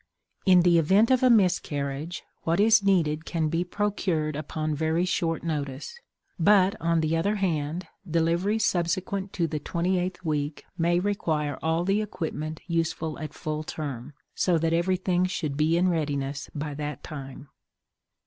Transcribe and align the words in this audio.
In 0.47 0.61
the 0.63 0.79
event 0.79 1.11
of 1.11 1.21
a 1.21 1.29
miscarriage 1.29 2.23
what 2.41 2.59
is 2.59 2.81
needed 2.81 3.23
can 3.23 3.49
be 3.49 3.63
procured 3.63 4.35
upon 4.35 4.73
very 4.73 5.05
short 5.05 5.43
notice. 5.43 5.93
But, 6.39 6.75
on 6.81 7.01
the 7.01 7.15
other 7.15 7.35
hand, 7.35 7.85
delivery 8.09 8.57
subsequent 8.57 9.31
to 9.33 9.45
the 9.45 9.59
twenty 9.59 9.99
eighth 9.99 10.25
week 10.25 10.65
may 10.75 10.99
require 10.99 11.59
all 11.61 11.83
the 11.83 12.01
equipment 12.01 12.61
useful 12.65 13.19
at 13.19 13.35
full 13.35 13.61
term 13.61 14.13
so 14.33 14.57
that 14.57 14.73
everything 14.73 15.25
should 15.25 15.55
be 15.55 15.77
in 15.77 15.87
readiness 15.87 16.49
by 16.55 16.73
that 16.73 17.03
time. 17.03 17.49